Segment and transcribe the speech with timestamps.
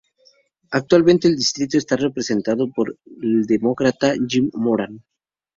[0.71, 5.03] Actualmente el distrito está representado por el Demócrata Jim Moran.